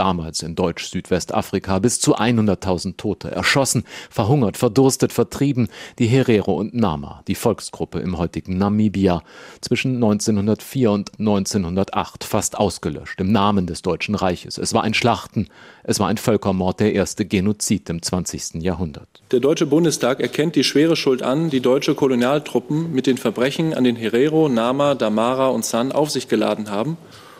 [0.00, 7.22] damals in Deutsch-Südwestafrika bis zu 100.000 Tote, erschossen, verhungert, verdurstet, vertrieben, die Herero und Nama,
[7.28, 9.22] die Volksgruppe im heutigen Namibia,
[9.60, 14.56] zwischen 1904 und 1908 fast ausgelöscht im Namen des Deutschen Reiches.
[14.56, 15.48] Es war ein Schlachten,
[15.82, 18.62] es war ein Völkermord, der erste Genozid im 20.
[18.62, 19.22] Jahrhundert.
[19.32, 23.84] Der Deutsche Bundestag erkennt die schwere Schuld an, die deutsche Kolonialtruppen mit den Verbrechen an
[23.84, 26.96] den Herero, Nama, Damara und San auf sich geladen haben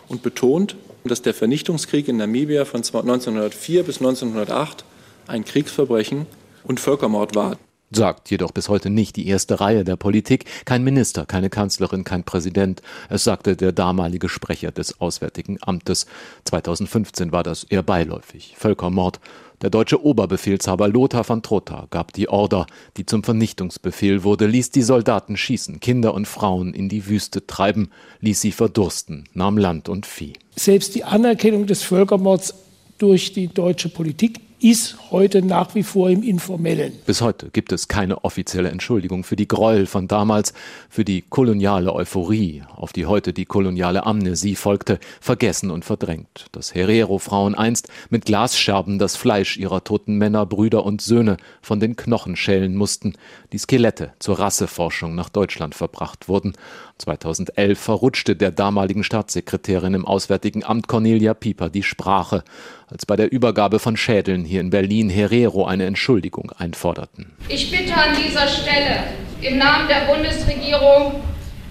[0.09, 4.85] und betont, dass der Vernichtungskrieg in Namibia von 1904 bis 1908
[5.27, 6.27] ein Kriegsverbrechen
[6.65, 7.57] und Völkermord war.
[7.93, 12.23] Sagt jedoch bis heute nicht die erste Reihe der Politik, kein Minister, keine Kanzlerin, kein
[12.23, 12.83] Präsident.
[13.09, 16.07] Es sagte der damalige Sprecher des Auswärtigen Amtes.
[16.45, 18.55] 2015 war das eher beiläufig.
[18.57, 19.19] Völkermord.
[19.63, 24.83] Der deutsche Oberbefehlshaber Lothar von Trotha gab die Order, die zum Vernichtungsbefehl wurde, ließ die
[24.83, 30.07] Soldaten schießen, Kinder und Frauen in die Wüste treiben, ließ sie verdursten, nahm Land und
[30.07, 30.35] Vieh.
[30.57, 32.55] Selbst die Anerkennung des Völkermords
[32.99, 36.93] durch die deutsche Politik ist heute nach wie vor im Informellen.
[37.07, 40.53] Bis heute gibt es keine offizielle Entschuldigung für die Gräuel von damals,
[40.91, 46.47] für die koloniale Euphorie, auf die heute die koloniale Amnesie folgte, vergessen und verdrängt.
[46.53, 51.97] Dass Herero-Frauen einst mit Glasscherben das Fleisch ihrer toten Männer, Brüder und Söhne von den
[51.97, 53.15] Knochen schälen mussten,
[53.53, 56.53] die Skelette zur Rasseforschung nach Deutschland verbracht wurden.
[56.99, 62.45] 2011 verrutschte der damaligen Staatssekretärin im Auswärtigen Amt Cornelia Pieper die Sprache,
[62.89, 67.33] als bei der Übergabe von Schädeln hier in Berlin Herero eine Entschuldigung einforderten.
[67.49, 69.05] Ich bitte an dieser Stelle
[69.41, 71.23] im Namen der Bundesregierung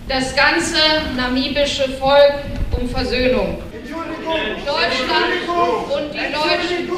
[0.07, 0.77] das ganze
[1.15, 2.35] namibische Volk
[2.71, 3.57] um Versöhnung.
[3.89, 5.49] Deutschland
[5.93, 6.89] und die Deutschen.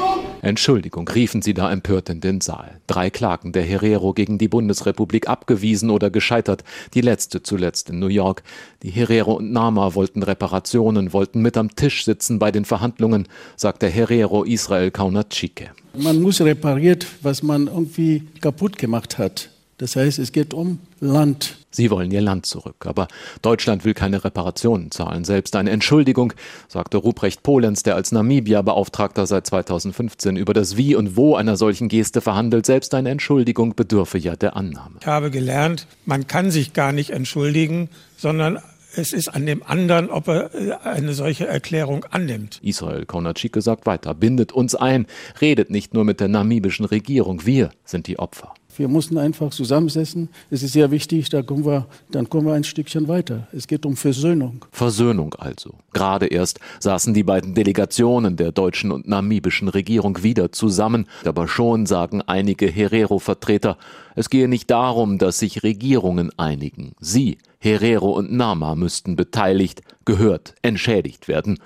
[0.44, 2.80] Entschuldigung, riefen sie da empört in den Saal.
[2.88, 8.08] Drei Klagen der Herero gegen die Bundesrepublik abgewiesen oder gescheitert, die letzte zuletzt in New
[8.08, 8.42] York.
[8.82, 13.82] Die Herero und Nama wollten Reparationen, wollten mit am Tisch sitzen bei den Verhandlungen, sagt
[13.82, 15.70] der Herero Israel Kaunatschike.
[15.96, 19.50] Man muss repariert, was man irgendwie kaputt gemacht hat.
[19.78, 21.61] Das heißt, es geht um Land.
[21.74, 22.86] Sie wollen ihr Land zurück.
[22.86, 23.08] Aber
[23.40, 25.24] Deutschland will keine Reparationen zahlen.
[25.24, 26.32] Selbst eine Entschuldigung,
[26.68, 31.88] sagte Ruprecht Polenz, der als Namibia-Beauftragter seit 2015 über das Wie und Wo einer solchen
[31.88, 32.66] Geste verhandelt.
[32.66, 34.96] Selbst eine Entschuldigung bedürfe ja der Annahme.
[35.00, 38.58] Ich habe gelernt, man kann sich gar nicht entschuldigen, sondern
[38.94, 42.60] es ist an dem anderen, ob er äh, eine solche Erklärung annimmt.
[42.62, 45.06] Israel Konatschike sagt weiter, bindet uns ein,
[45.40, 48.54] redet nicht nur mit der namibischen Regierung, wir sind die Opfer.
[48.74, 50.30] Wir mussten einfach zusammensetzen.
[50.50, 53.46] Es ist sehr wichtig, da kommen wir, dann kommen wir ein Stückchen weiter.
[53.52, 54.64] Es geht um Versöhnung.
[54.70, 55.74] Versöhnung also.
[55.92, 61.06] Gerade erst saßen die beiden Delegationen der deutschen und namibischen Regierung wieder zusammen.
[61.26, 63.76] Aber schon sagen einige Herero-Vertreter,
[64.14, 66.92] es gehe nicht darum, dass sich Regierungen einigen.
[66.98, 71.60] Sie, Herero und Nama, müssten beteiligt, gehört, entschädigt werden.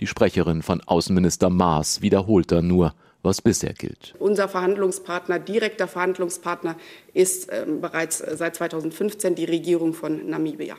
[0.00, 4.14] Die Sprecherin von Außenminister Maas wiederholte nur, was bisher gilt.
[4.18, 6.76] Unser Verhandlungspartner, direkter Verhandlungspartner
[7.12, 10.76] ist äh, bereits seit 2015 die Regierung von Namibia.